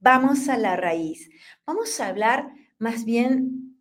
[0.00, 1.30] vamos a la raíz.
[1.66, 3.78] Vamos a hablar más bien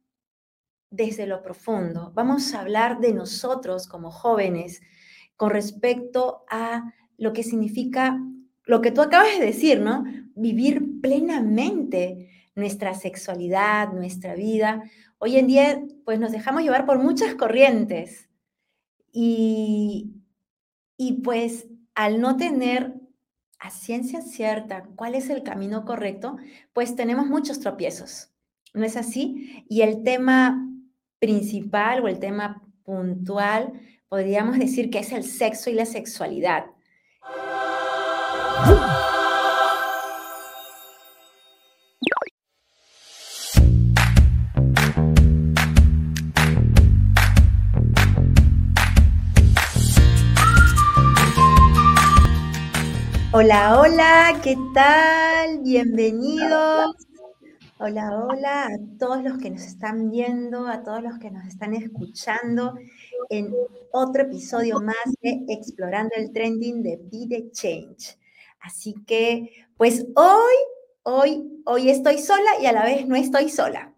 [0.92, 2.12] desde lo profundo.
[2.14, 4.82] Vamos a hablar de nosotros como jóvenes
[5.36, 8.20] con respecto a lo que significa
[8.66, 10.04] lo que tú acabas de decir, ¿no?
[10.36, 14.84] Vivir plenamente nuestra sexualidad, nuestra vida.
[15.18, 18.30] Hoy en día, pues nos dejamos llevar por muchas corrientes
[19.12, 20.14] y,
[20.98, 22.99] y pues al no tener
[23.60, 26.38] a ciencia cierta cuál es el camino correcto,
[26.74, 28.32] pues tenemos muchos tropiezos.
[28.74, 29.66] ¿No es así?
[29.68, 30.66] Y el tema
[31.20, 33.74] principal o el tema puntual,
[34.08, 36.66] podríamos decir que es el sexo y la sexualidad.
[53.42, 55.60] Hola, hola, ¿qué tal?
[55.60, 56.94] Bienvenidos.
[57.80, 61.74] Hola, hola a todos los que nos están viendo, a todos los que nos están
[61.74, 62.76] escuchando
[63.30, 63.56] en
[63.94, 68.18] otro episodio más de Explorando el Trending de Be Change.
[68.60, 70.56] Así que, pues hoy,
[71.04, 73.96] hoy, hoy estoy sola y a la vez no estoy sola.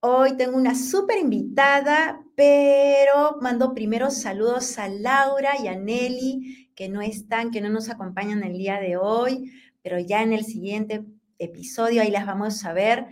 [0.00, 6.88] Hoy tengo una súper invitada, pero mando primero saludos a Laura y a Nelly, que
[6.88, 11.04] no están, que no nos acompañan el día de hoy, pero ya en el siguiente
[11.38, 13.06] episodio ahí las vamos a ver.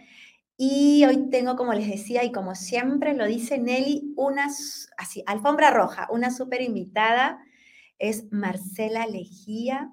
[0.56, 4.48] Y hoy tengo, como les decía, y como siempre lo dice Nelly, una,
[4.98, 7.42] así, alfombra roja, una súper invitada,
[7.98, 9.90] es Marcela Lejía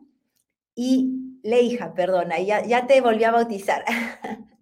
[0.75, 3.85] y Leija, perdona, ya, ya te volví a bautizar.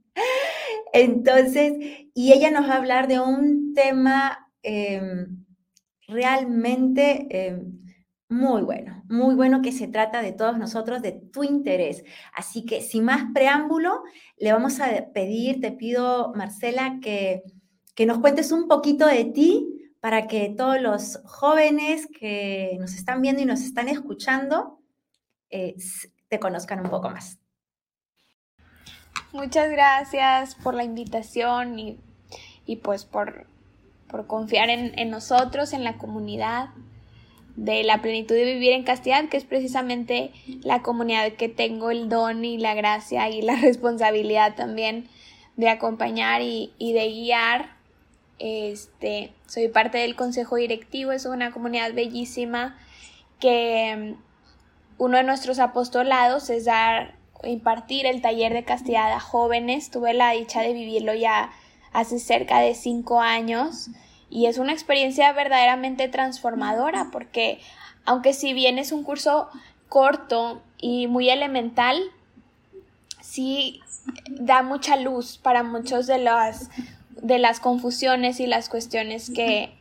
[0.93, 1.73] Entonces,
[2.13, 5.45] y ella nos va a hablar de un tema em,
[6.07, 7.84] realmente em,
[8.27, 12.03] muy bueno, muy bueno que se trata de todos nosotros, de tu interés.
[12.33, 14.03] Así que sin más preámbulo,
[14.37, 17.43] le vamos a pedir, te pido, Marcela, que,
[17.93, 23.21] que nos cuentes un poquito de ti para que todos los jóvenes que nos están
[23.21, 24.79] viendo y nos están escuchando
[25.49, 25.75] eh,
[26.27, 27.39] te conozcan un poco más.
[29.31, 33.47] Muchas gracias por la invitación y, pues por,
[34.27, 36.69] confiar en, en, nosotros, en la comunidad
[37.55, 42.09] de la plenitud de vivir en castidad, que es precisamente la comunidad que tengo el
[42.09, 45.07] don y la gracia y la responsabilidad también
[45.55, 47.75] de acompañar y, y de guiar.
[48.37, 52.77] Este, soy parte del consejo directivo, es una comunidad bellísima
[53.39, 54.15] que
[54.97, 59.89] uno de nuestros apostolados es dar, impartir el taller de castidad a jóvenes.
[59.91, 61.51] Tuve la dicha de vivirlo ya
[61.93, 63.89] hace cerca de cinco años
[64.29, 67.59] y es una experiencia verdaderamente transformadora porque
[68.05, 69.49] aunque si bien es un curso
[69.89, 71.99] corto y muy elemental,
[73.21, 73.81] sí
[74.29, 76.69] da mucha luz para muchos de las,
[77.09, 79.73] de las confusiones y las cuestiones que,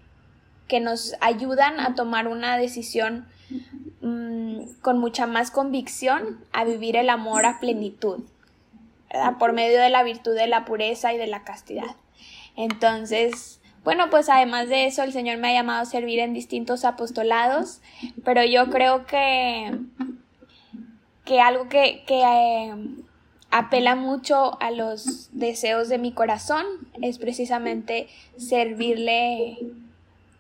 [0.69, 3.27] que nos ayudan a tomar una decisión
[4.04, 8.22] Mm, con mucha más convicción a vivir el amor a plenitud,
[9.38, 11.97] por medio de la virtud de la pureza y de la castidad.
[12.54, 16.84] Entonces, bueno, pues además de eso, el Señor me ha llamado a servir en distintos
[16.84, 17.81] apostolados,
[18.25, 19.78] pero yo creo que,
[21.25, 22.75] que algo que, eh,
[23.50, 26.65] apela mucho a los deseos de mi corazón
[27.03, 29.59] es precisamente servirle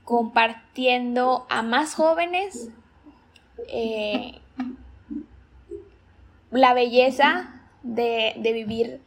[0.02, 2.70] compartiendo a más jóvenes
[3.68, 4.40] eh,
[6.50, 9.00] la belleza de, vivir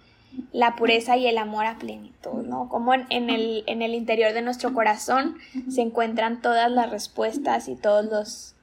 [0.51, 2.69] la pureza y el amor a plenitud, ¿no?
[2.69, 5.37] Como en, el, en, el, interior de nuestro corazón
[5.69, 8.55] se encuentran todas las respuestas y todos los,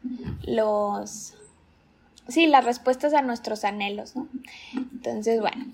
[0.46, 1.34] los,
[2.28, 4.28] sí, las respuestas a nuestros anhelos, ¿no?
[4.74, 5.66] Entonces, bueno.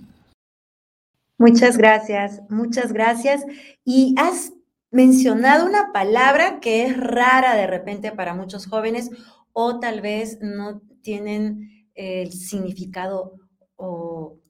[1.39, 3.45] Muchas gracias, muchas gracias.
[3.85, 4.53] Y has
[4.91, 9.11] mencionado una palabra que es rara de repente para muchos jóvenes
[9.53, 13.40] o tal vez no tienen el significado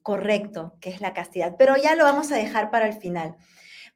[0.01, 1.55] correcto, que es la castidad.
[1.57, 3.35] Pero ya lo vamos a dejar para el final.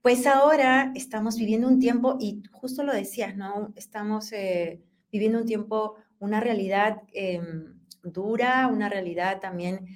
[0.01, 3.73] Pues ahora estamos viviendo un tiempo, y justo lo decías, ¿no?
[3.75, 4.81] Estamos eh,
[5.11, 9.87] viviendo un tiempo, una realidad em, dura, una realidad también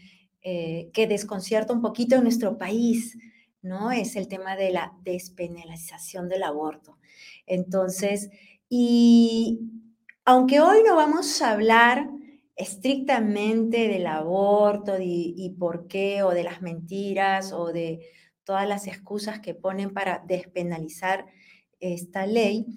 [0.41, 3.17] eh, que desconcierta un poquito en nuestro país,
[3.61, 3.91] ¿no?
[3.91, 6.97] Es el tema de la despenalización del aborto.
[7.45, 8.29] Entonces,
[8.67, 9.59] y
[10.25, 12.09] aunque hoy no vamos a hablar
[12.59, 18.05] estrictamente del aborto y, por qué, o de las mentiras, o de
[18.43, 21.25] todas las excusas que ponen para despenalizar
[21.79, 22.67] esta ley,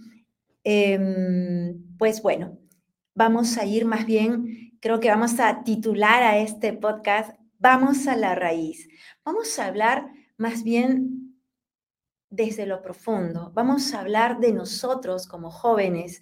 [0.64, 2.58] em, pues bueno,
[3.14, 8.16] vamos a ir más bien, creo que vamos a titular a este podcast vamos a
[8.16, 8.88] la raíz.
[9.24, 11.38] Vamos a hablar más bien
[12.28, 13.52] desde lo profundo.
[13.54, 16.20] Vamos a hablar de nosotros como jóvenes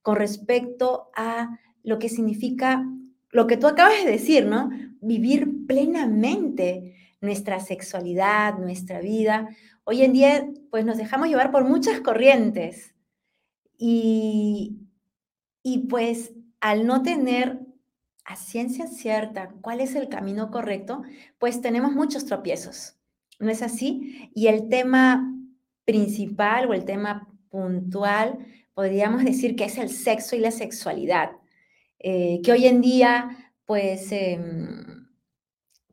[0.00, 1.58] con respecto a
[1.88, 2.86] lo que significa
[3.30, 4.70] lo que tú acabas de decir, ¿no?
[5.00, 9.48] Vivir plenamente nuestra sexualidad, nuestra vida.
[9.84, 12.94] Hoy en día, pues nos dejamos llevar por muchas corrientes
[13.76, 14.78] y,
[15.62, 17.60] y pues al no tener
[18.24, 21.02] a ciencia cierta cuál es el camino correcto,
[21.38, 22.96] pues tenemos muchos tropiezos.
[23.38, 24.30] ¿No es así?
[24.34, 25.34] Y el tema
[25.84, 28.38] principal o el tema puntual,
[28.74, 31.30] podríamos decir que es el sexo y la sexualidad,
[31.98, 35.08] eh, que hoy en día, pues, em,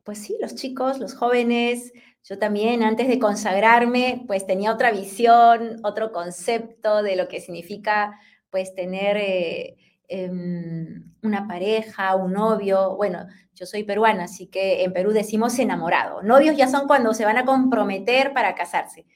[0.04, 1.92] pues sí, los chicos, los jóvenes,
[2.24, 8.18] yo también antes de consagrarme, pues tenía otra visión, otro concepto de lo que significa,
[8.50, 9.16] pues, tener...
[9.18, 9.76] Eh,
[10.08, 16.22] Em, una pareja, un novio, bueno, yo soy peruana, así que en Perú decimos enamorado.
[16.22, 19.06] Novios ya son cuando se van a comprometer para casarse.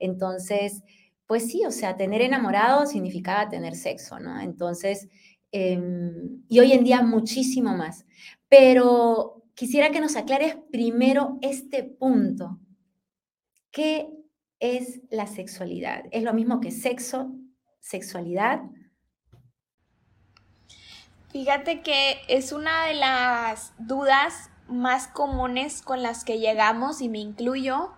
[0.00, 0.82] Entonces,
[1.26, 4.40] pues sí, o sea, tener enamorado significaba tener sexo, ¿no?
[4.40, 5.08] Entonces,
[5.52, 8.06] em, y hoy en día muchísimo más.
[8.48, 12.58] Pero quisiera que nos aclares primero este punto.
[13.70, 14.08] ¿Qué
[14.58, 16.04] es la sexualidad?
[16.10, 17.32] ¿Es lo mismo que sexo,
[17.80, 18.62] sexualidad?
[21.30, 27.18] Fíjate que es una de las dudas más comunes con las que llegamos y me
[27.18, 27.92] incluyo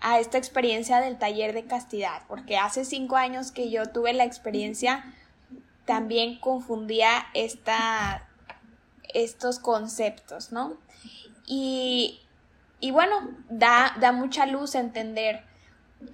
[0.00, 4.24] a esta experiencia del taller de castidad, porque hace cinco años que yo tuve la
[4.24, 5.04] experiencia,
[5.86, 8.28] también confundía esta,
[9.14, 10.76] estos conceptos, ¿no?
[11.46, 12.20] Y,
[12.80, 15.44] y bueno, da, da, mucha luz entender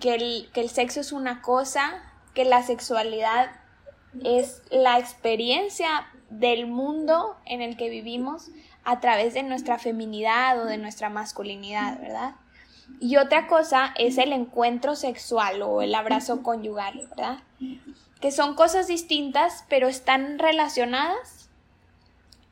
[0.00, 2.02] que el, que el sexo es una cosa,
[2.34, 3.50] que la sexualidad
[4.22, 8.50] es la experiencia del mundo en el que vivimos
[8.84, 12.34] a través de nuestra feminidad o de nuestra masculinidad, ¿verdad?
[13.00, 17.38] Y otra cosa es el encuentro sexual o el abrazo conyugal, ¿verdad?
[18.22, 21.50] Que son cosas distintas, pero están relacionadas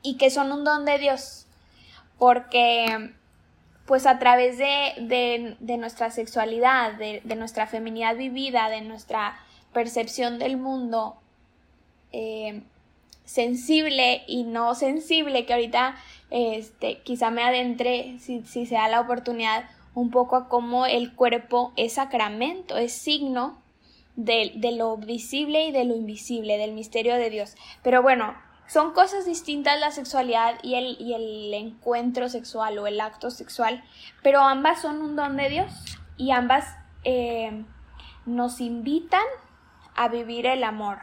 [0.03, 1.47] y que son un don de Dios.
[2.19, 3.13] Porque,
[3.85, 9.39] pues a través de, nuestra sexualidad, de, nuestra feminidad vivida, de nuestra
[9.73, 11.15] percepción del mundo,
[12.11, 12.63] eh,
[13.23, 15.95] sensible y no sensible, que ahorita
[16.31, 21.15] este, quizá me adentre, si, si se da la oportunidad, un poco a cómo el
[21.15, 23.60] cuerpo es sacramento, es signo
[24.15, 27.55] de, de, lo visible y de lo invisible, del misterio de Dios.
[27.83, 28.35] Pero bueno,
[28.67, 33.83] son cosas distintas la sexualidad y el, y el encuentro sexual o el acto sexual,
[34.23, 35.71] pero ambas son un don de Dios
[36.15, 37.65] y ambas eh,
[38.25, 39.25] nos invitan
[39.95, 40.99] a vivir el amor.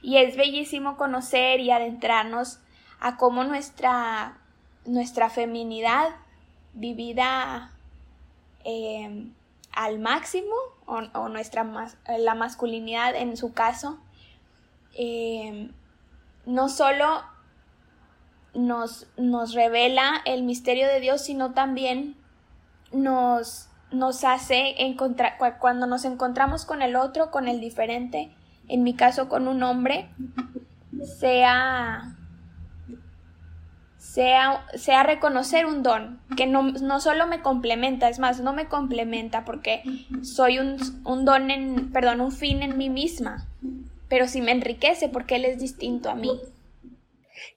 [0.00, 2.60] Y es bellísimo conocer y adentrarnos
[3.00, 4.38] a cómo nuestra,
[4.86, 6.08] nuestra feminidad
[6.72, 7.70] vivida
[8.64, 9.34] em,
[9.76, 10.54] al máximo,
[10.86, 11.64] o, nuestra
[12.18, 14.00] la masculinidad en su caso,
[14.94, 15.70] em,
[16.46, 17.22] no solo
[18.54, 22.16] nos, nos, revela el misterio de Dios, sino también
[22.90, 28.34] nos, nos hace encontrar, cuando nos encontramos con el otro, con el diferente,
[28.68, 30.08] en mi caso con un hombre,
[31.18, 32.15] sea,
[34.06, 38.66] sea, sea reconocer un don, que no, no, solo me complementa, es más, no me
[38.66, 39.82] complementa porque
[40.22, 43.46] soy un, un don en, perdón, un fin en mí misma,
[44.08, 46.30] pero sí me enriquece porque él es distinto a mí.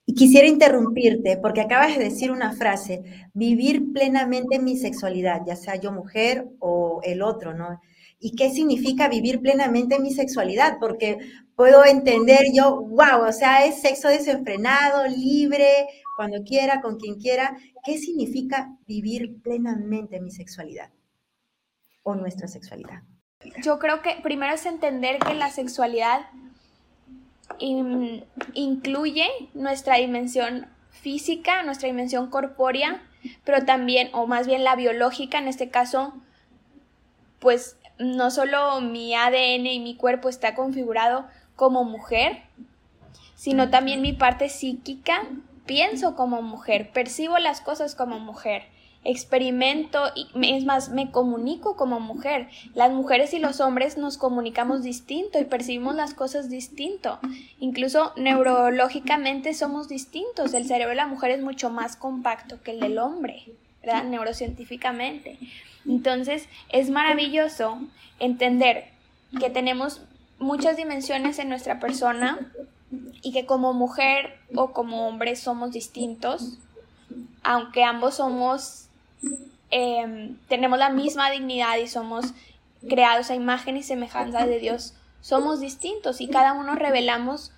[0.04, 3.02] Y quisiera interrumpirte porque acabas de decir una frase,
[3.32, 7.80] vivir plenamente mi sexualidad, ya sea yo mujer o el otro, ¿no?
[8.22, 11.18] Y qué significa vivir plenamente mi sexualidad, porque
[11.56, 15.86] puedo entender yo, wow, o sea, es sexo desenfrenado, libre,
[16.16, 17.56] cuando quiera, con quien quiera.
[17.82, 20.90] ¿Qué significa vivir plenamente mi sexualidad
[22.02, 23.02] o nuestra sexualidad?
[23.62, 26.26] Yo creo que primero es entender que la sexualidad
[28.52, 33.02] incluye nuestra dimensión física, nuestra dimensión corpórea,
[33.44, 36.12] pero también, o más bien la biológica, en este caso,
[37.38, 42.42] pues no solo mi ADN y mi cuerpo está configurado como mujer,
[43.36, 45.22] sino también mi parte psíquica,
[45.66, 48.62] pienso como mujer, percibo las cosas como mujer,
[49.04, 52.48] experimento y es más, me comunico como mujer.
[52.74, 57.18] Las mujeres y los hombres nos comunicamos distinto y percibimos las cosas distinto.
[57.60, 60.54] Incluso neurológicamente somos distintos.
[60.54, 63.44] El cerebro de la mujer es mucho más compacto que el del hombre,
[63.82, 64.04] ¿verdad?
[64.04, 65.38] Neurocientíficamente.
[65.86, 67.78] Entonces es maravilloso
[68.18, 68.88] entender
[69.38, 70.02] que tenemos
[70.38, 72.38] muchas dimensiones en nuestra persona
[73.22, 76.58] y que como mujer o como hombre somos distintos
[77.42, 78.88] aunque ambos somos,
[79.70, 82.26] em, tenemos la misma dignidad y somos
[82.88, 87.52] creados a imagen y semejanza de Dios, somos distintos y cada uno revelamos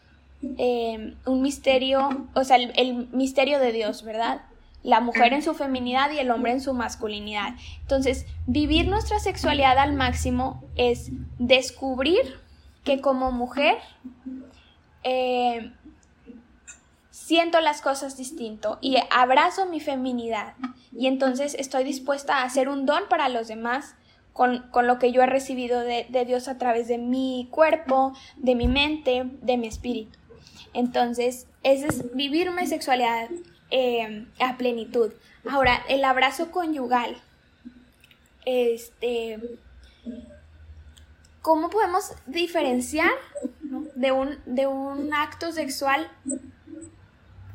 [0.59, 4.43] em, un misterio, o sea, el, misterio de Dios, ¿verdad?
[4.83, 7.55] La mujer en su feminidad y el hombre en su masculinidad.
[7.81, 12.41] Entonces, vivir nuestra sexualidad al máximo es descubrir
[12.85, 13.77] que como mujer
[15.05, 15.73] eh,
[17.11, 20.55] siento las cosas distinto y abrazo mi feminidad
[20.97, 23.95] y entonces estoy dispuesta a hacer un don para los demás
[24.33, 28.67] con, lo que yo he recibido de, Dios a través de mi cuerpo, de mi
[28.67, 30.19] mente, de mi espíritu.
[30.73, 33.29] Entonces, ese es vivir mi sexualidad
[33.73, 35.13] eh, a plenitud.
[35.51, 37.17] Ahora, el abrazo conyugal.
[38.45, 39.41] Este.
[41.41, 43.11] ¿Cómo podemos diferenciar
[43.95, 46.09] de, un, de un acto sexual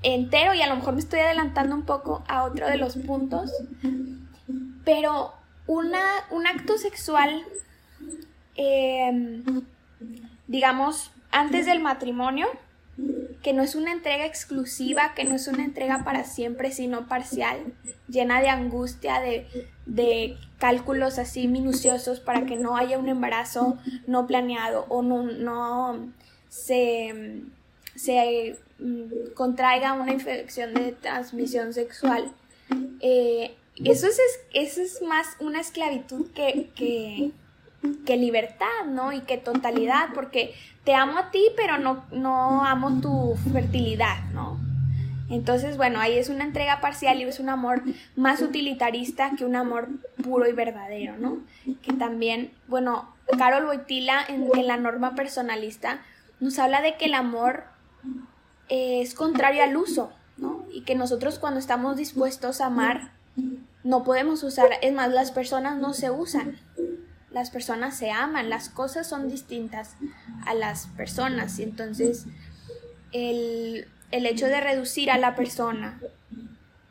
[0.01, 0.53] entero?
[0.53, 3.51] Y a lo mejor me estoy adelantando un poco a otro de los puntos.
[4.83, 5.33] Pero
[5.67, 7.43] una, un acto sexual,
[8.55, 9.43] em,
[10.47, 12.47] digamos, antes del matrimonio,
[13.47, 17.57] que no es una entrega exclusiva, que no es una entrega para siempre, sino parcial,
[18.09, 24.85] llena de angustia, de, cálculos así minuciosos para que no haya un embarazo no planeado
[24.89, 26.11] o no, no
[26.49, 27.43] se,
[27.95, 32.29] se mm, contraiga una infección de transmisión sexual.
[32.99, 34.19] Eh, eso es,
[34.53, 37.31] eso es más una esclavitud que, que,
[38.05, 39.13] que, libertad, ¿no?
[39.13, 40.53] Y que totalidad, porque
[40.87, 44.57] te amo a ti, pero no, no amo tu fertilidad, ¿no?
[45.29, 47.83] Entonces, bueno, ahí es una entrega parcial y es un amor
[48.15, 49.89] más utilitarista que un amor
[50.23, 51.39] puro y verdadero, ¿no?
[51.81, 55.99] Que también, bueno, Carol Boitila en, en la norma personalista
[56.39, 57.65] nos habla de que el amor
[58.69, 60.63] es contrario al uso, ¿no?
[60.71, 63.11] Y que nosotros cuando estamos dispuestos a amar
[63.83, 66.57] no podemos usar, es más, las personas no se usan,
[67.31, 69.95] las personas se aman, las cosas son distintas
[70.45, 72.25] a las personas y entonces
[73.11, 75.99] el, hecho de reducir a la persona,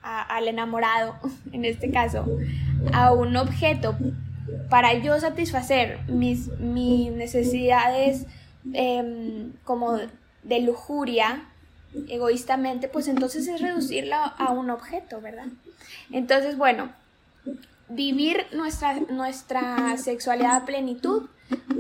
[0.03, 1.17] al enamorado
[1.53, 2.27] en este caso,
[2.93, 3.97] a un objeto
[4.69, 8.27] para yo satisfacer mis, mis necesidades
[8.73, 9.99] em, como
[10.43, 11.45] de lujuria,
[12.09, 15.47] egoístamente, pues entonces es reducirla a un objeto, ¿verdad?
[16.13, 16.91] Entonces, bueno,
[17.89, 21.29] vivir nuestra, nuestra sexualidad a plenitud,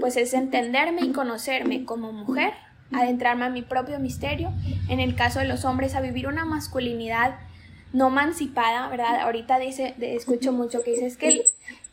[0.00, 2.54] pues es entenderme y conocerme como mujer,
[2.92, 4.52] adentrarme a mi propio misterio,
[4.88, 7.36] en el caso de los hombres, a vivir una masculinidad
[7.92, 9.20] no emancipada, ¿verdad?
[9.20, 11.44] Ahorita dice, escucho mucho que dice, es que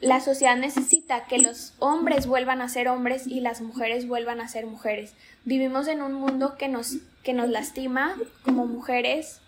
[0.01, 4.47] la sociedad necesita que los hombres vuelvan a ser hombres y las mujeres vuelvan a
[4.47, 5.15] ser mujeres.
[5.45, 9.39] Vivimos en un mundo que nos, que nos lastima como mujeres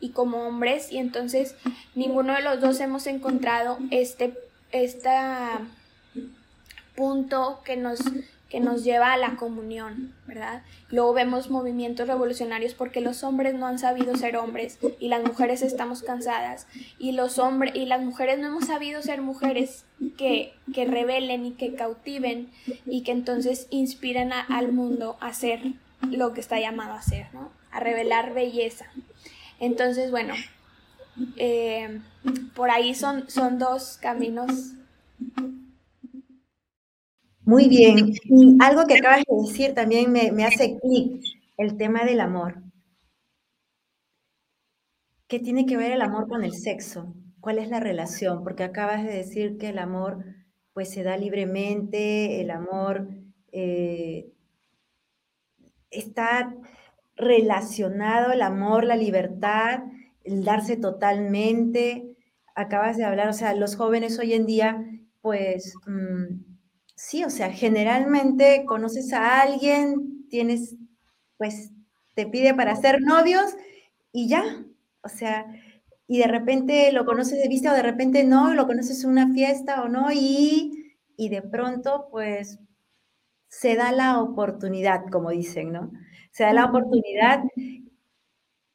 [0.00, 1.56] y como hombres y entonces
[1.94, 4.34] ninguno de los dos hemos encontrado este,
[6.94, 8.00] punto que nos,
[8.48, 10.62] que nos lleva a la comunión, ¿verdad?
[10.90, 15.62] Luego vemos movimientos revolucionarios porque los hombres no han sabido ser hombres y las mujeres
[15.62, 16.66] estamos cansadas
[16.98, 19.84] y los hombres y las mujeres no hemos sabido ser mujeres
[20.16, 22.50] que, que rebelen y que cautiven
[22.86, 25.62] y que entonces inspiren al mundo a ser
[26.10, 27.50] lo que está llamado a ser, ¿no?
[27.70, 28.86] A revelar belleza.
[29.60, 30.34] Entonces, bueno,
[31.36, 32.00] eh,
[32.54, 34.74] por ahí son, son dos caminos.
[37.42, 38.14] Muy bien.
[38.24, 41.22] Y algo que acabas de decir también me, me hace clic,
[41.56, 42.62] el tema del amor.
[45.28, 47.14] ¿Qué tiene que ver el amor con el sexo?
[47.40, 48.42] ¿Cuál es la relación?
[48.42, 50.24] Porque acabas de decir que el amor
[50.72, 53.08] pues se da libremente, el amor
[53.52, 54.32] eh,
[55.90, 56.54] está
[57.16, 59.84] relacionado el amor, la libertad,
[60.24, 62.16] el darse totalmente.
[62.54, 64.84] Acabas de hablar, o sea, los jóvenes hoy en día,
[65.20, 66.42] pues mm,
[66.96, 70.76] sí, o sea, generalmente conoces a alguien, tienes,
[71.36, 71.70] pues
[72.14, 73.44] te pide para ser novios
[74.12, 74.64] y ya,
[75.02, 75.46] o sea,
[76.06, 79.32] y de repente lo conoces de vista o de repente no, lo conoces en una
[79.32, 82.58] fiesta o no, y, y de pronto, pues
[83.48, 85.92] se da la oportunidad, como dicen, ¿no?
[86.34, 87.44] Se da la oportunidad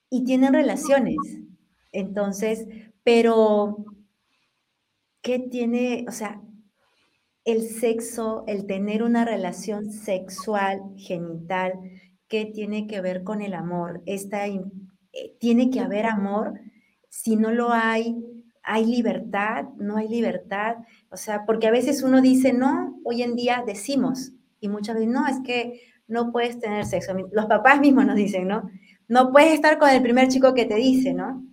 [0.10, 1.18] y tienen relaciones.
[1.92, 2.66] Entonces,
[3.04, 3.86] pero,
[5.22, 6.42] ¿qué tiene, o sea,
[7.44, 11.74] el sexo, el tener una relación sexual, genital,
[12.30, 14.04] qué tiene que ver con el amor?
[14.06, 14.62] Esta, eh,
[15.38, 16.62] tiene que haber amor.
[17.10, 18.16] Si no lo hay,
[18.64, 20.78] hay libertad, no hay libertad.
[21.12, 25.12] O sea, porque a veces uno dice, no, hoy en día decimos, y muchas veces,
[25.12, 27.14] no, es que no puedes tener sexo.
[27.32, 28.70] Los papás mismos nos dicen, ¿no?
[29.08, 31.44] No puedes estar con el primer chico que te dice, ¿no?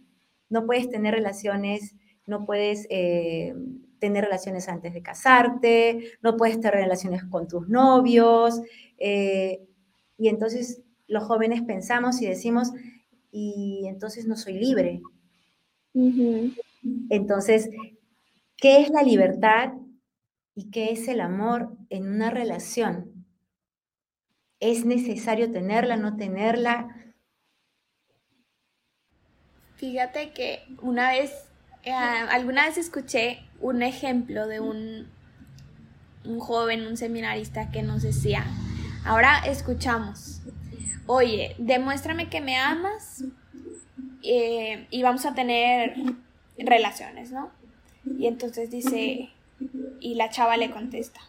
[0.48, 1.94] no puedes tener relaciones,
[2.26, 3.54] no puedes eh,
[3.98, 8.60] tener relaciones antes de casarte, no puedes tener relaciones con tus novios.
[8.98, 9.60] Eh,
[10.18, 12.72] y entonces los jóvenes pensamos y decimos,
[13.30, 15.02] y entonces no soy libre.
[17.10, 17.70] Entonces,
[18.56, 19.72] ¿qué es la libertad
[20.54, 23.15] y qué es el amor en una relación?
[24.60, 27.14] ¿Es necesario tenerla, no tenerla?
[29.76, 31.30] Fíjate que una vez,
[31.82, 35.10] eh, alguna vez escuché un ejemplo de un,
[36.24, 38.46] un joven, un seminarista que nos decía,
[39.04, 40.40] ahora escuchamos,
[41.06, 43.24] oye, demuéstrame que me amas
[44.22, 45.94] eh, y vamos a tener
[46.56, 47.50] relaciones, ¿no?
[48.18, 49.30] Y entonces dice,
[50.00, 51.20] y la chava le contesta,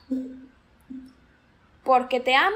[1.84, 2.56] porque te amo,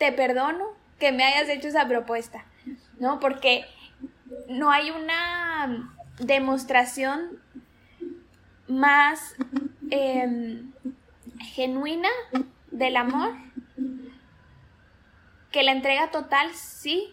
[0.00, 0.64] te perdono
[0.98, 2.44] que me hayas hecho esa propuesta,
[2.98, 3.20] ¿no?
[3.20, 3.66] Porque
[4.48, 7.38] no hay una demostración
[8.66, 9.36] más
[9.90, 10.72] em,
[11.54, 12.08] genuina
[12.70, 13.34] del amor
[15.52, 17.12] que la entrega total, sí.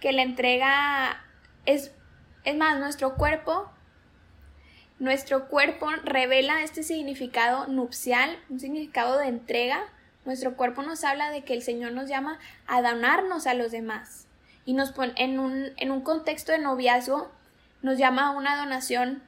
[0.00, 1.24] Que la entrega
[1.66, 1.92] es,
[2.44, 3.70] es más, nuestro cuerpo,
[4.98, 9.84] nuestro cuerpo revela este significado nupcial, un significado de entrega.
[10.24, 14.26] Nuestro cuerpo nos habla de que el Señor nos llama a donarnos a los demás.
[14.64, 17.32] Y nos pone en un, en un contexto de noviazgo,
[17.82, 19.22] nos llama a una donación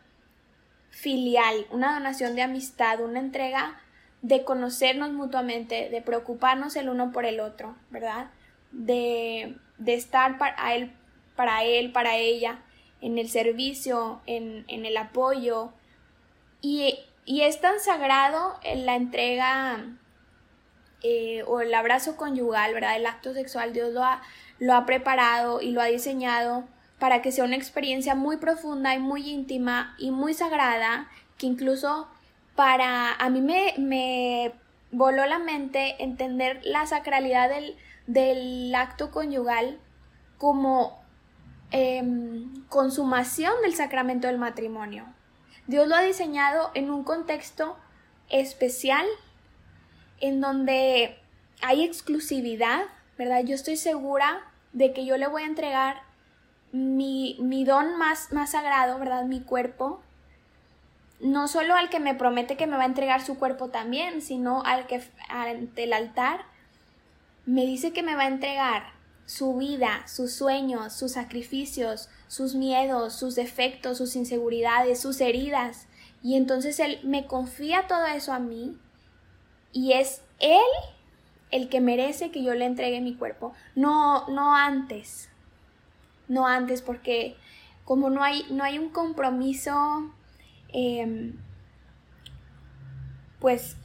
[0.90, 3.80] filial, una donación de amistad, una entrega
[4.22, 8.30] de conocernos mutuamente, de preocuparnos el uno por el otro, ¿verdad?
[8.70, 10.92] De, estar para él,
[11.36, 12.60] para él, para ella,
[13.00, 15.72] en el servicio, en, el apoyo.
[16.62, 16.96] Y,
[17.26, 19.84] es tan sagrado la entrega
[21.06, 22.96] eh, o el abrazo conyugal, ¿verdad?
[22.96, 24.22] El acto sexual, Dios lo ha,
[24.58, 26.64] lo ha preparado y lo ha diseñado
[26.98, 32.08] para que sea una experiencia muy profunda y muy íntima y muy sagrada, que incluso
[32.56, 34.54] para, a mí me,
[34.92, 37.50] voló la mente entender la sacralidad
[38.06, 39.78] del, acto conyugal
[40.38, 41.04] como
[41.70, 45.04] em, consumación del sacramento del matrimonio.
[45.66, 47.76] Dios lo ha diseñado en un contexto
[48.30, 49.04] especial
[50.24, 51.18] en donde
[51.60, 52.84] hay exclusividad,
[53.18, 53.44] ¿verdad?
[53.44, 54.40] Yo estoy segura
[54.72, 56.00] de que yo le voy a entregar
[56.72, 59.26] mi, mi don más, más sagrado, ¿verdad?
[59.26, 60.00] Mi cuerpo,
[61.20, 64.62] no solo al que me promete que me va a entregar su cuerpo también, sino
[64.64, 66.46] al que ante el altar
[67.44, 68.94] me dice que me va a entregar
[69.26, 75.86] su vida, sus sueños, sus sacrificios, sus miedos, sus defectos, sus inseguridades, sus heridas.
[76.22, 78.78] Y entonces Él me confía todo eso a mí
[79.74, 80.58] y es Él
[81.50, 85.28] el que merece que yo le entregue mi cuerpo, no, no antes,
[86.28, 87.36] no antes porque
[87.84, 90.10] como no hay, no hay un compromiso
[90.74, 91.34] Em,
[93.38, 93.76] pues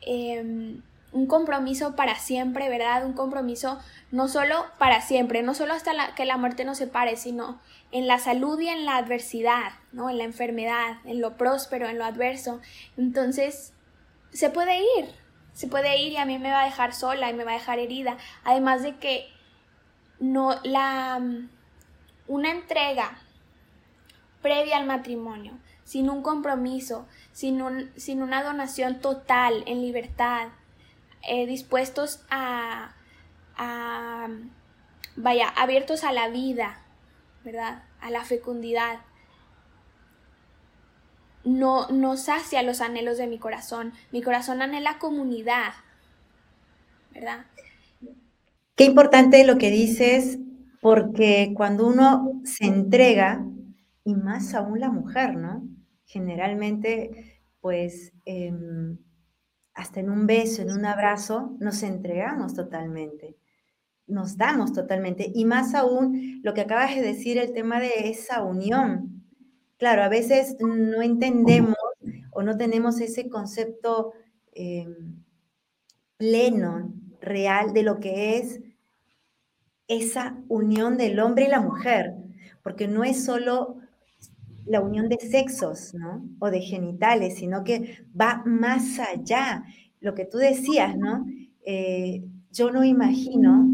[0.00, 0.80] em,
[1.12, 3.04] un compromiso para siempre, ¿verdad?
[3.04, 3.78] Un compromiso
[4.10, 7.60] no solo para siempre, no solo hasta que la muerte nos separe, sino
[7.92, 10.08] en la salud y en la adversidad, ¿no?
[10.08, 12.60] En la enfermedad, en lo próspero, en lo adverso.
[12.96, 13.74] Entonces,
[14.32, 15.06] se puede ir,
[15.52, 17.54] se puede ir y a mí me va a dejar sola y me va a
[17.54, 18.16] dejar herida.
[18.44, 19.28] Además de que
[20.18, 21.20] no la
[22.26, 23.18] una entrega
[24.42, 27.62] previa al matrimonio sin un compromiso, sin,
[27.96, 30.48] sin una donación total, en libertad,
[31.22, 32.92] eh, dispuestos a,
[35.14, 36.82] vaya, abiertos a la vida,
[37.44, 37.84] ¿verdad?
[38.00, 38.98] A la fecundidad.
[41.46, 43.94] No, no sacia los anhelos de mi corazón.
[44.12, 45.72] Mi corazón anhela comunidad,
[47.14, 47.46] ¿verdad?
[48.74, 50.38] Qué importante lo que dices,
[50.82, 53.42] porque cuando uno se entrega,
[54.04, 55.62] y más aún la mujer, ¿no?
[56.06, 58.98] generalmente, pues, em,
[59.74, 63.36] hasta en un beso, en un abrazo, nos entregamos totalmente,
[64.06, 65.30] nos damos totalmente.
[65.34, 69.15] Y más aún lo que acabas de decir, el tema de esa unión.
[69.78, 71.76] Claro, a veces no entendemos
[72.32, 74.12] o no tenemos ese concepto
[74.54, 75.22] em,
[76.18, 78.60] pleno, real, de lo que es
[79.88, 82.14] esa unión del hombre y la mujer,
[82.62, 83.76] porque no es solo
[84.66, 86.28] la unión de sexos, ¿no?
[86.40, 89.64] O de genitales, sino que va más allá.
[90.00, 91.26] Lo que tú decías, ¿no?
[91.64, 93.68] Eh, yo no imagino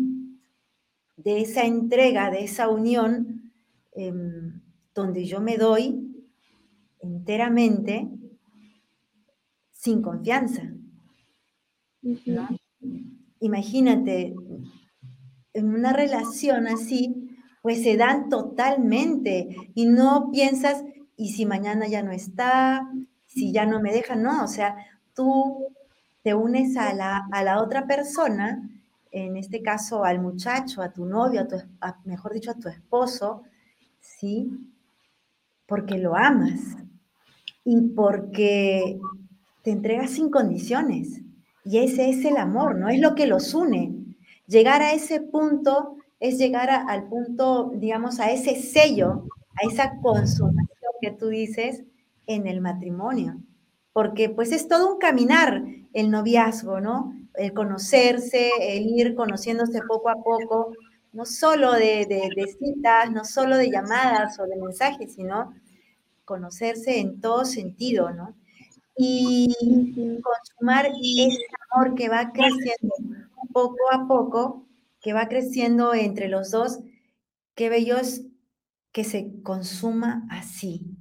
[1.17, 3.53] de esa entrega, de esa unión,
[3.93, 4.52] em,
[4.95, 6.27] donde yo me doy
[7.01, 8.09] enteramente
[9.73, 10.63] sin confianza.
[13.41, 14.35] Imagínate,
[15.53, 17.29] en una relación así,
[17.63, 20.85] pues se dan totalmente y no piensas,
[21.17, 22.89] ¿y si mañana ya no está?
[23.27, 24.77] Si ya no me deja, no, o sea,
[25.15, 25.69] tú
[26.23, 28.69] te unes a la, a la otra persona,
[29.11, 31.57] en este caso al muchacho, a tu novio, a tu,
[32.05, 33.43] mejor dicho, a tu esposo,
[34.01, 34.72] ¿sí?
[35.67, 36.77] Porque lo amas
[37.65, 38.99] y porque
[39.63, 41.23] te entregas sin condiciones.
[41.65, 42.89] Y ese es el amor, ¿no?
[42.89, 43.95] Es lo que los une.
[44.47, 49.27] Llegar a ese punto es llegar al punto, digamos, a ese sello,
[49.61, 51.85] a esa consumación que tú dices
[52.27, 53.41] en el matrimonio.
[53.93, 57.15] Porque pues es todo un caminar el noviazgo, ¿no?
[57.35, 60.73] El conocerse, el ir conociéndose poco a poco,
[61.13, 65.55] no solo de, de citas, no solo de llamadas o de mensajes, sino
[66.25, 68.35] conocerse en todo sentido, ¿no?
[68.97, 69.55] Y
[70.23, 71.39] consumar ese
[71.71, 72.95] amor que va creciendo
[73.53, 74.67] poco a poco
[75.03, 76.79] que va creciendo entre los dos,
[77.55, 78.25] qué bello es
[78.93, 80.97] que se consuma así,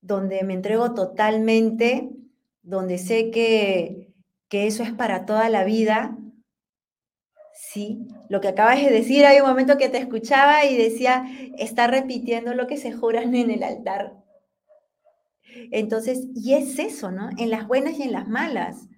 [0.00, 2.10] donde me entrego totalmente,
[2.62, 4.14] donde sé que,
[4.48, 6.16] que eso es para toda la vida.
[7.54, 11.24] Sí, lo que acabas de decir, hay un momento que te escuchaba y decía,
[11.56, 14.12] está repitiendo lo que se juran en el altar.
[15.70, 17.30] Entonces, y es eso, ¿no?
[17.38, 18.88] En las buenas y en las malas,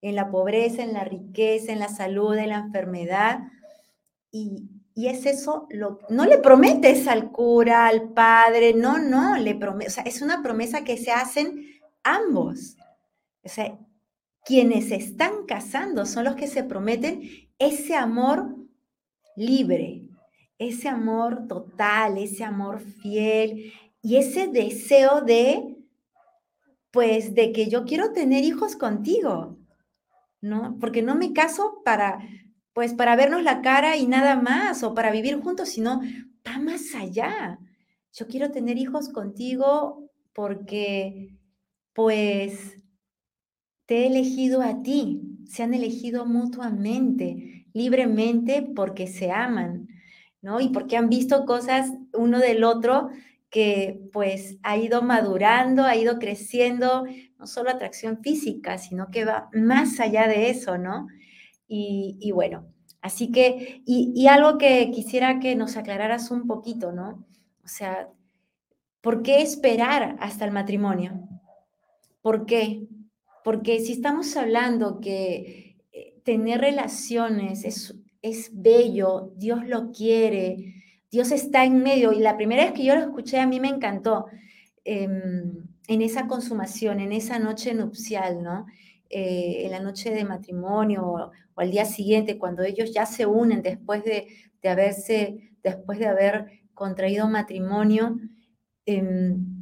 [0.00, 3.40] en la pobreza, en la riqueza, en la salud, en la enfermedad,
[4.30, 9.92] y, es eso, lo, no le prometes al cura, al padre, no, no, le prometes,
[9.92, 11.66] o sea, es una promesa que se hacen
[12.02, 12.76] ambos.
[13.44, 13.78] O sea,
[14.42, 18.56] quienes están casando son los que se prometen ese amor
[19.36, 20.08] libre,
[20.58, 25.76] ese amor total, ese amor fiel y ese deseo de,
[26.90, 29.58] pues, de que yo quiero tener hijos contigo,
[30.40, 30.78] ¿no?
[30.80, 32.20] Porque no me caso para
[32.76, 36.02] pues para vernos la cara y nada más, o para vivir juntos, sino
[36.46, 37.58] va más allá.
[38.12, 41.38] Yo quiero tener hijos contigo porque,
[41.94, 42.76] pues,
[43.86, 49.88] te he elegido a ti, se han elegido mutuamente, libremente, porque se aman,
[50.42, 50.60] ¿no?
[50.60, 53.08] Y porque han visto cosas uno del otro
[53.50, 57.04] que pues ha ido madurando, ha ido creciendo,
[57.38, 61.06] no solo atracción física, sino que va más allá de eso, ¿no?
[61.68, 62.66] Y, bueno,
[63.00, 67.26] así que, y, algo que quisiera que nos aclararas un poquito, ¿no?
[67.64, 68.08] O sea,
[69.00, 71.28] ¿por qué esperar hasta el matrimonio?
[72.22, 72.86] ¿Por qué?
[73.46, 80.82] Porque si estamos hablando que eh, tener relaciones es, es bello, Dios lo quiere,
[81.12, 83.68] Dios está en medio, y la primera vez que yo lo escuché a mí me
[83.68, 84.26] encantó,
[84.82, 88.66] em, en esa consumación, en esa noche nupcial, ¿no?
[89.10, 93.62] Eh, en la noche de matrimonio o, al día siguiente, cuando ellos ya se unen
[93.62, 94.26] después de,
[94.64, 98.18] haberse, después de haber contraído matrimonio,
[98.86, 99.55] em,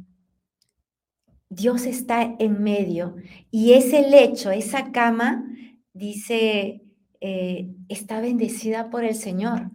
[1.55, 3.15] Dios está en medio.
[3.49, 5.45] Y ese lecho, esa cama,
[5.93, 6.83] dice,
[7.21, 9.71] eh, está bendecida por el Señor.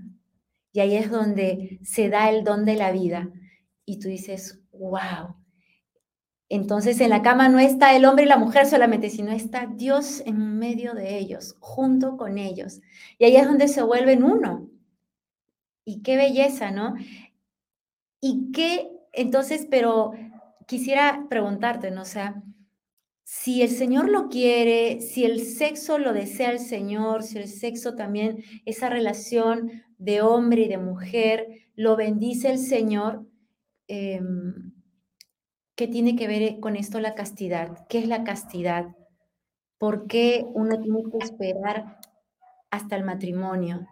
[0.72, 3.30] Y ahí es donde se da el don de la vida.
[3.84, 5.34] Y tú dices, wow,
[6.50, 10.20] entonces en la cama no está el hombre y la mujer solamente, sino está Dios
[10.26, 12.80] en medio de ellos, junto con ellos.
[13.18, 14.68] Y ahí es donde se vuelven uno.
[15.84, 16.94] Y qué belleza, ¿no?
[18.20, 20.12] Y qué, entonces, pero
[20.70, 22.02] quisiera preguntarte, ¿no?
[22.02, 22.44] O sea,
[23.24, 27.96] si el Señor lo quiere, si el sexo lo desea el Señor, si el sexo
[27.96, 33.26] también, esa relación de hombre y de mujer, lo bendice el Señor,
[33.88, 34.20] eh,
[35.80, 37.86] ¿Qué tiene que ver con esto la castidad?
[37.88, 38.94] ¿Qué es la castidad?
[39.78, 41.98] ¿Por qué uno tiene que esperar
[42.70, 43.88] hasta el matrimonio?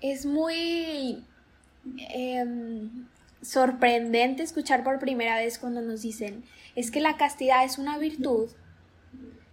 [0.00, 1.22] Es muy
[2.08, 3.06] em,
[3.44, 8.50] sorprendente escuchar por primera vez cuando nos dicen, es que la castidad es una virtud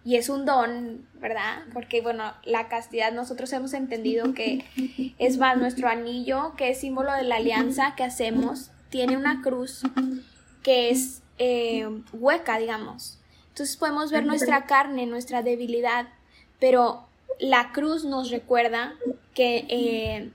[0.04, 1.64] y es un don, ¿verdad?
[1.74, 4.66] Porque, bueno, la castidad nosotros hemos entendido que
[5.20, 9.82] es más nuestro anillo, que es símbolo de la alianza que hacemos tiene una cruz
[10.62, 13.20] que es eh, hueca, digamos.
[13.50, 16.08] Entonces podemos ver nuestra carne, nuestra debilidad,
[16.60, 17.08] pero
[17.40, 18.94] la cruz nos recuerda
[19.34, 20.32] que eh,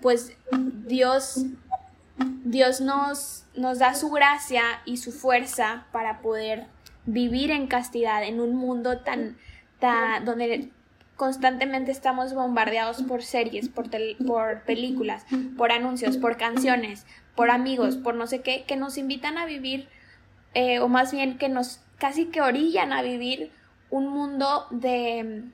[0.00, 0.32] pues
[0.86, 1.44] Dios,
[2.44, 6.66] Dios nos, nos da su gracia y su fuerza para poder
[7.06, 9.36] vivir en castidad en un mundo tan,
[9.78, 10.70] tan donde
[11.16, 13.90] constantemente estamos bombardeados por series, por,
[14.26, 15.24] por películas,
[15.56, 17.06] por anuncios, por canciones,
[17.36, 19.88] por amigos, por no sé qué, que nos invitan a vivir,
[20.54, 23.52] eh, o más bien que nos casi que orillan a vivir
[23.90, 25.44] un mundo de,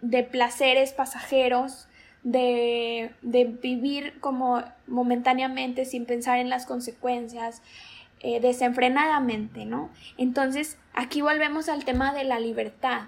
[0.00, 1.87] de placeres pasajeros,
[2.22, 7.62] de, de vivir como momentáneamente sin pensar en las consecuencias,
[8.20, 9.90] eh, desenfrenadamente, ¿no?
[10.16, 13.02] Entonces, aquí volvemos al tema de la libertad.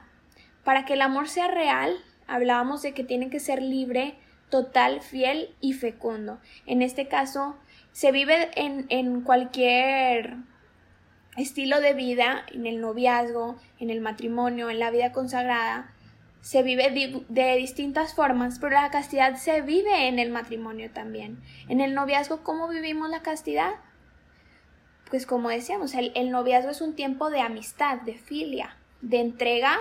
[0.63, 1.97] Para que el amor sea real,
[2.29, 4.15] hablábamos de que tiene que ser libre,
[4.51, 6.39] total, fiel y fecundo.
[6.67, 7.57] En este caso,
[7.91, 10.37] se vive en, en cualquier
[11.37, 15.93] estilo de vida, en el noviazgo, en el matrimonio, en la vida consagrada,
[16.41, 21.43] se vive de distintas formas, pero la castidad se vive en el matrimonio también.
[21.69, 23.73] En el noviazgo, ¿cómo vivimos la castidad?
[25.11, 29.77] Pues como decíamos, el, el noviazgo es un tiempo de amistad, de filia, de entrega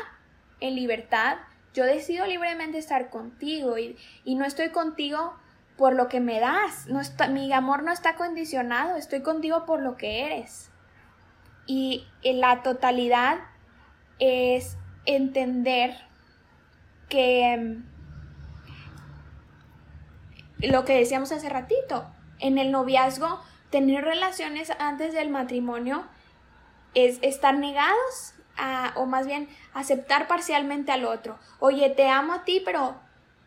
[0.59, 1.37] en libertad.
[1.73, 3.95] Yo decido libremente estar contigo y,
[4.25, 5.35] y no estoy contigo
[5.77, 6.87] por lo que me das.
[6.87, 10.71] No está, mi amor no está condicionado, estoy contigo por lo que eres.
[11.65, 13.37] Y la totalidad
[14.17, 16.08] es entender
[17.09, 17.83] que mm,
[20.67, 22.07] lo que decíamos hace ratito,
[22.39, 26.05] en el noviazgo, tener relaciones antes del matrimonio
[26.95, 31.37] es estar negados a, o más bien aceptar parcialmente al otro.
[31.59, 32.99] Oye, te amo a ti, pero,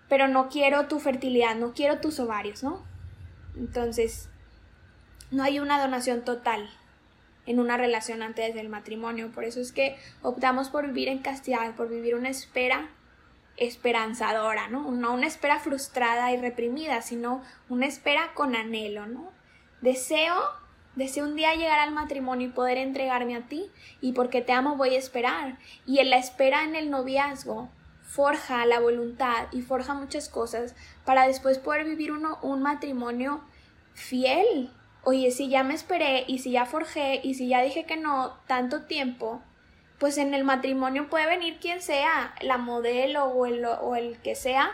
[0.09, 2.85] pero no quiero tu fertilidad, no quiero tus ovarios, ¿no?
[3.57, 4.29] Entonces,
[5.31, 6.69] no hay una donación total
[7.47, 9.33] en una relación antes del matrimonio.
[9.33, 12.89] Por eso es que optamos por vivir en castidad, por vivir una espera
[13.57, 14.91] esperanzadora, ¿no?
[14.91, 19.31] No una espera frustrada y reprimida, sino una espera con anhelo, ¿no?
[19.81, 20.35] Deseo,
[20.97, 24.77] deseo un día llegar al matrimonio y poder entregarme a ti, y porque te amo
[24.77, 25.59] voy a esperar.
[25.87, 27.71] Y en la espera en el noviazgo
[28.03, 33.43] forja la voluntad y forja muchas cosas para después poder vivir uno, un matrimonio
[33.95, 34.71] fiel,
[35.03, 38.39] oye, si ya me esperé y si ya forjé y si ya dije que no
[38.47, 39.43] tanto tiempo,
[40.03, 44.35] pues en el matrimonio puede venir quien sea, la modelo o el, o el que
[44.35, 44.73] sea,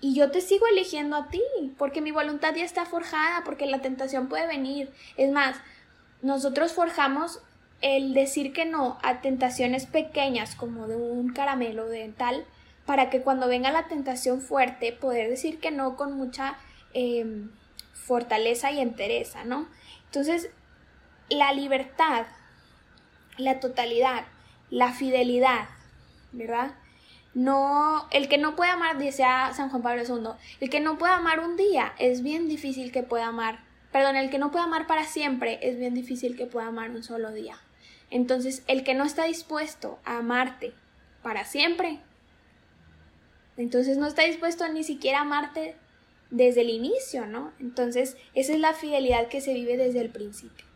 [0.00, 1.42] y yo te sigo eligiendo a ti,
[1.76, 4.92] porque mi voluntad ya está forjada, porque la tentación puede venir.
[5.16, 5.56] Es más,
[6.22, 7.42] nosotros forjamos
[7.80, 12.44] el decir que no a tentaciones pequeñas como de un caramelo de tal,
[12.86, 16.56] para que cuando venga la tentación fuerte poder decir que no con mucha
[16.94, 17.50] em,
[17.94, 19.66] fortaleza y entereza, ¿no?
[20.04, 20.50] Entonces,
[21.30, 22.26] la libertad,
[23.40, 24.24] la totalidad,
[24.70, 25.68] la fidelidad,
[26.32, 26.74] ¿verdad?
[27.34, 31.12] No, el que no puede amar, dice San Juan Pablo II, el que no puede
[31.12, 33.60] amar un día es bien difícil que pueda amar,
[33.92, 37.02] perdón, el que no puede amar para siempre es bien difícil que pueda amar un
[37.02, 37.56] solo día.
[38.10, 40.72] Entonces, el que no está dispuesto a amarte
[41.22, 42.00] para siempre,
[43.56, 45.76] entonces no está dispuesto ni siquiera a amarte
[46.30, 47.52] desde el inicio, ¿no?
[47.60, 50.69] Entonces, esa es la fidelidad que se vive desde el principio.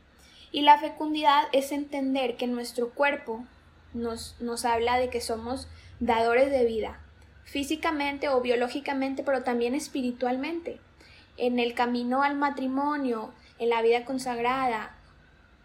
[0.54, 3.44] Y la fecundidad es entender que nuestro cuerpo
[3.92, 5.66] nos, nos habla de que somos
[5.98, 7.00] dadores de vida,
[7.42, 10.78] físicamente o biológicamente, pero también espiritualmente.
[11.36, 14.96] En el camino al matrimonio, en la vida consagrada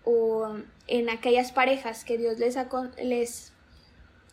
[0.05, 2.57] o en aquellas parejas que Dios les,
[2.97, 3.53] les,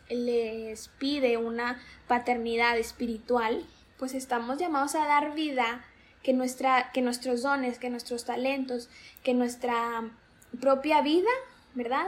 [0.09, 3.63] les pide una paternidad espiritual,
[3.99, 5.85] pues estamos llamados a dar vida,
[6.23, 8.89] que, nuestra, que nuestros dones, que nuestros talentos,
[9.21, 10.09] que nuestra
[10.59, 11.29] propia vida,
[11.73, 12.07] ¿verdad?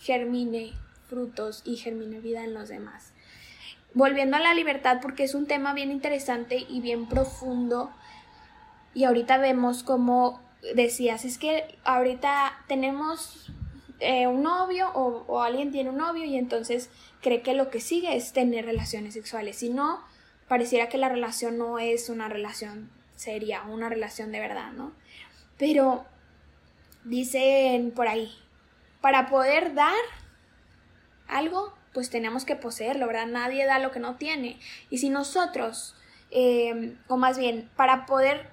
[0.00, 0.72] Germine
[1.08, 3.12] frutos y germine vida en los demás.
[3.94, 7.90] Volviendo a la libertad, porque es un tema bien interesante y bien profundo,
[8.92, 10.40] y ahorita vemos como
[10.74, 13.52] decías, es que ahorita tenemos
[14.00, 17.80] eh, un novio o, o, alguien tiene un novio y entonces cree que lo que
[17.80, 19.56] sigue es tener relaciones sexuales.
[19.56, 20.00] Si no,
[20.48, 24.92] pareciera que la relación no es una relación seria, una relación de verdad, ¿no?
[25.58, 26.04] Pero
[27.04, 28.30] dicen por ahí,
[29.00, 29.94] para poder dar
[31.28, 33.26] algo, pues tenemos que poseerlo, ¿verdad?
[33.26, 34.58] Nadie da lo que no tiene.
[34.90, 35.94] Y si nosotros,
[36.30, 38.50] em, o más bien, para poder,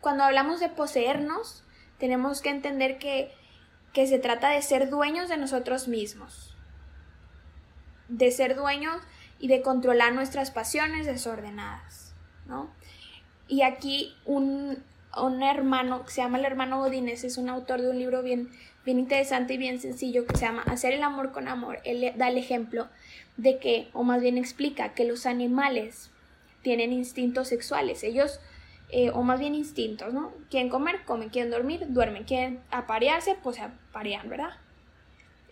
[0.00, 1.64] cuando hablamos de poseernos,
[1.98, 3.32] tenemos que entender que,
[3.92, 6.54] que se trata de ser dueños de nosotros mismos.
[8.08, 9.00] De ser dueños
[9.38, 12.14] y de controlar nuestras pasiones desordenadas,
[12.46, 12.70] ¿no?
[13.48, 14.82] Y aquí un,
[15.24, 18.50] un hermano que se llama el hermano Godínez, es un autor de un libro bien,
[18.84, 21.80] bien interesante y bien sencillo que se llama Hacer el amor con amor.
[21.84, 22.88] Él da el ejemplo
[23.36, 26.10] de que, o más bien explica que los animales
[26.62, 28.02] tienen instintos sexuales.
[28.02, 28.40] Ellos,
[28.90, 30.32] eh, o más bien instintos, ¿no?
[30.50, 34.54] Quieren comer, comen, quieren dormir, duermen, quieren aparearse, pues aparean, ¿verdad?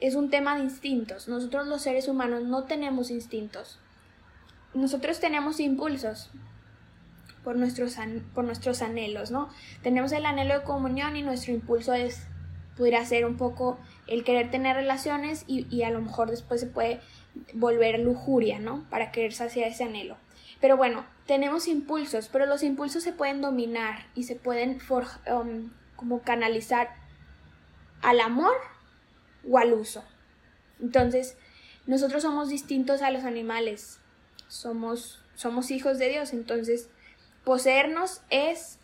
[0.00, 1.29] es un tema de instintos.
[1.29, 3.79] Nosotros los seres humanos no tenemos instintos.
[4.74, 6.31] Nosotros tenemos impulsos
[7.44, 7.96] por nuestros,
[8.35, 9.50] por nuestros anhelos, ¿no?
[9.83, 12.26] Tenemos el anhelo de comunión y nuestro impulso es,
[12.76, 16.66] pudiera ser un poco el querer tener relaciones y, y a lo mejor después se
[16.66, 17.00] puede
[17.52, 18.85] volver lujuria, ¿no?
[18.90, 20.16] Para querer saciar ese anhelo.
[20.61, 24.78] Pero bueno, tenemos impulsos, pero los impulsos se pueden dominar y se pueden
[25.30, 26.88] um, como canalizar
[28.02, 28.54] al amor
[29.48, 30.04] o al uso.
[30.80, 31.37] Entonces,
[31.87, 34.00] nosotros somos distintos a los animales,
[34.48, 36.88] somos, somos hijos de Dios, entonces
[37.44, 38.78] poseernos es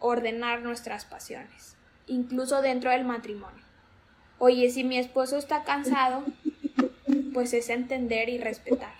[0.00, 3.64] ordenar nuestras pasiones, incluso dentro del matrimonio.
[4.38, 6.24] Oye, si mi esposo está cansado,
[7.32, 8.92] pues es entender y respetar.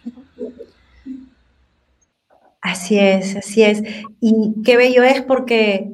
[2.61, 3.83] Así es, así es.
[4.21, 5.91] Y qué bello es porque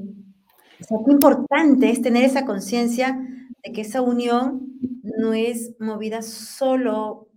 [0.78, 3.18] qué importante es tener esa conciencia
[3.62, 7.28] de que esa unión no es movida solo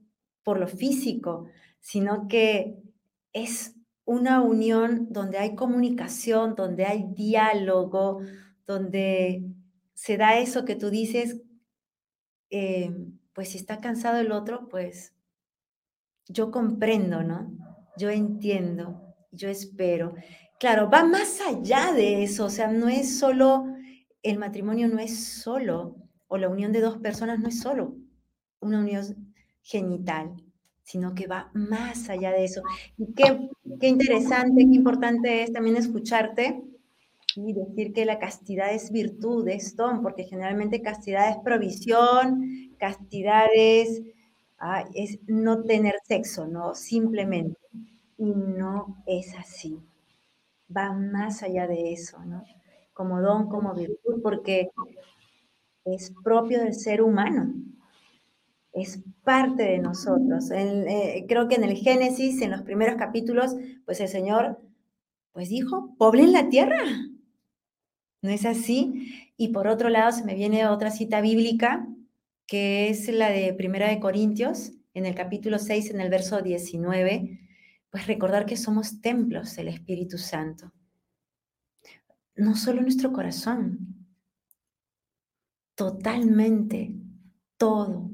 [0.44, 1.46] por lo físico,
[1.80, 2.76] sino que
[3.34, 3.77] es
[4.08, 8.22] una unión donde hay comunicación, donde hay diálogo,
[8.66, 9.44] donde
[9.94, 11.42] se da eso que tú dices,
[12.50, 12.90] eh,
[13.34, 15.14] pues si está cansado el otro, pues
[16.30, 17.52] yo comprendo, ¿no?
[17.98, 20.16] Yo entiendo, yo espero.
[20.58, 23.66] Claro, va más allá de eso, o sea, no es solo,
[24.24, 27.94] el matrimonio no es solo, o la unión de dos personas no es solo
[28.62, 30.34] una unión genital,
[30.88, 32.62] sino que va más allá de eso.
[32.98, 36.64] Y qué, qué interesante, qué importante es también escucharte
[37.36, 42.42] y decir que la castidad es virtud, es don, porque generalmente castidad es provisión,
[42.80, 44.02] castidad es,
[44.60, 46.74] ah, es no tener sexo, ¿no?
[46.74, 47.60] Simplemente.
[48.18, 49.78] Y no es así.
[50.76, 52.46] Va más allá de eso, ¿no?
[52.94, 54.70] Como don, como virtud, porque
[55.84, 57.54] es propio del ser humano,
[58.82, 60.52] es parte de nosotros.
[60.52, 64.60] Eh, creo que en el Génesis, en los primeros capítulos, pues el Señor,
[65.32, 66.80] pues dijo, poblen la tierra.
[68.22, 69.32] ¿No es así?
[69.38, 71.88] Y por otro lado, se me viene otra cita bíblica,
[72.48, 77.40] que es la de Primera de Corintios, en el capítulo 6, en el verso 19,
[77.92, 80.74] pues recordar que somos templos del Espíritu Santo.
[82.36, 84.08] No solo nuestro corazón,
[85.76, 86.96] totalmente
[87.58, 88.10] todo,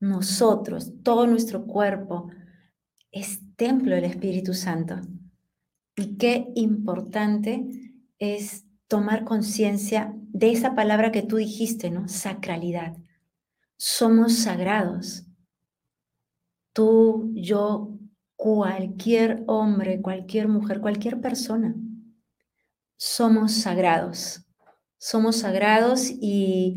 [0.00, 2.30] nosotros, todo nuestro cuerpo,
[3.10, 5.00] es templo del Espíritu Santo.
[5.96, 7.66] Y qué importante
[8.18, 12.08] es tomar conciencia de esa palabra que tú dijiste, ¿no?
[12.08, 12.96] Sacralidad.
[13.76, 15.24] Somos sagrados.
[16.72, 17.90] Tú, yo,
[18.36, 21.74] cualquier hombre, cualquier mujer, cualquier persona.
[22.96, 24.44] Somos sagrados
[24.98, 26.76] somos sagrados y,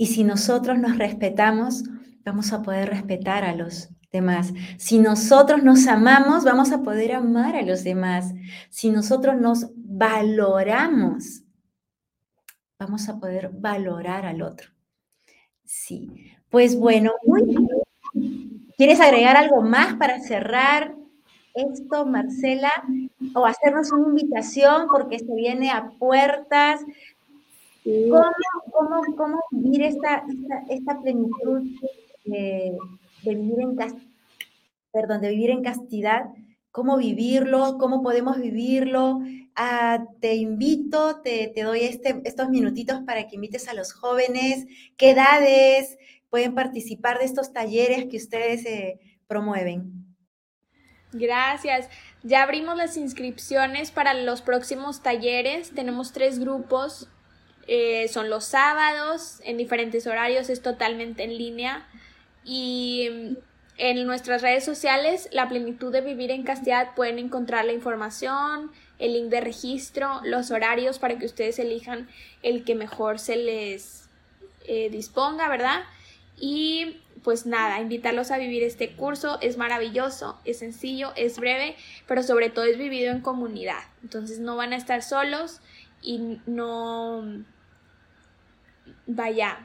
[0.00, 1.84] y si nosotros nos respetamos,
[2.24, 4.54] vamos a poder respetar a los demás.
[4.78, 8.32] Si nosotros nos amamos, vamos a poder amar a los demás.
[8.70, 11.42] Si nosotros nos valoramos,
[12.78, 14.70] vamos a poder valorar al otro.
[15.66, 17.12] Sí, pues bueno,
[18.78, 20.94] ¿Quieres agregar algo más para cerrar
[21.52, 22.72] esto, Marcela?
[23.34, 26.80] o hacernos una invitación porque se viene a puertas.
[27.84, 30.24] ¿Cómo, cómo, vivir esta,
[30.68, 31.62] esta, plenitud
[32.24, 32.76] de,
[33.24, 33.76] vivir en
[34.92, 36.26] perdón, de vivir en castidad?
[36.70, 37.78] ¿Cómo vivirlo?
[37.78, 39.20] ¿Cómo podemos vivirlo?
[39.56, 44.66] Ah, te invito, te, te doy este, estos minutitos para que invites a los jóvenes.
[44.96, 50.00] ¿Qué edades pueden participar de estos talleres que ustedes eh, promueven?
[51.12, 51.88] Gracias.
[52.22, 55.72] Ya abrimos las inscripciones para los próximos talleres.
[55.74, 57.08] Tenemos tres grupos.
[57.72, 61.86] Eh, son los sábados, en diferentes horarios, es totalmente en línea.
[62.44, 63.36] Y mm,
[63.78, 69.12] en nuestras redes sociales, La Plenitud de Vivir en Castidad, pueden encontrar la información, el
[69.12, 72.08] link de registro, los horarios para que ustedes elijan
[72.42, 74.08] el que mejor se les
[74.66, 75.84] eh, disponga, ¿verdad?
[76.40, 79.38] Y pues nada, invitarlos a vivir este curso.
[79.42, 81.76] Es maravilloso, es sencillo, es breve,
[82.08, 83.84] pero sobre todo es vivido en comunidad.
[84.02, 85.60] Entonces no van a estar solos
[86.02, 87.44] y no...
[89.06, 89.58] Vaya,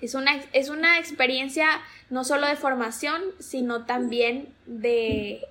[0.00, 5.46] es una, es una experiencia no solo de formación, sino también de,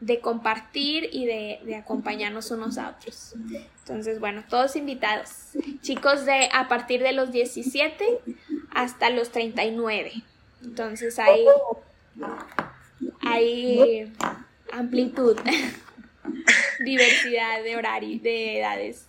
[0.00, 3.34] de compartir y de, de, acompañarnos unos a otros.
[3.80, 5.30] Entonces, bueno, todos invitados.
[5.82, 8.20] Chicos de a partir de los 17
[8.70, 10.12] hasta los 39.
[10.62, 11.44] Entonces hay,
[13.20, 14.12] hay
[14.72, 15.36] amplitud,
[16.84, 19.08] diversidad de horarios, de edades.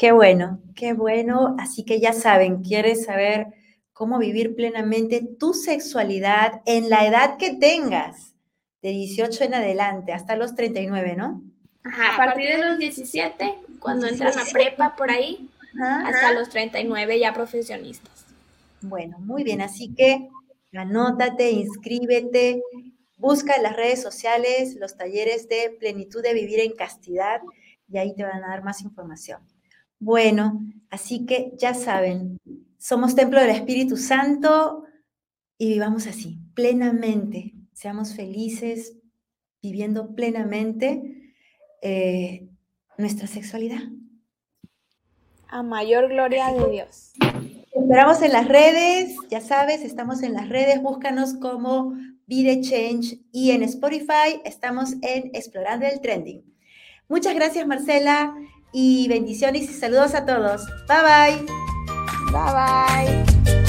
[0.00, 1.56] Qué bueno, qué bueno.
[1.58, 3.48] Así que ya saben, quieres saber
[3.92, 8.34] cómo vivir plenamente tu sexualidad en la edad que tengas,
[8.80, 11.42] de 18 en adelante, hasta los 39, ¿no?
[11.84, 15.50] Ajá, a partir de los 17, cuando entran a prepa por ahí,
[16.06, 18.24] hasta los 39 ya profesionistas.
[18.80, 20.30] Bueno, muy bien, así que
[20.72, 22.62] anótate, inscríbete
[23.18, 27.42] Busca en las redes sociales los talleres de plenitud de vivir en castidad
[27.86, 29.42] y ahí te van a dar más información.
[30.00, 32.38] Bueno, así que ya saben,
[32.78, 34.84] somos templo del Espíritu Santo
[35.58, 37.52] y vivamos así, plenamente.
[37.74, 38.96] Seamos felices,
[39.62, 41.34] viviendo plenamente
[41.82, 42.48] eh,
[42.96, 43.82] nuestra sexualidad.
[45.48, 47.12] A mayor gloria de Dios.
[47.74, 51.94] Esperamos en las redes, ya sabes, estamos en las redes, búscanos como
[52.26, 56.42] Vide Change y en Spotify estamos en Explorando el Trending.
[57.08, 58.34] Muchas gracias Marcela
[58.72, 60.66] y bendiciones y saludos a todos.
[60.86, 61.46] Bye bye.
[62.32, 63.59] Bye bye.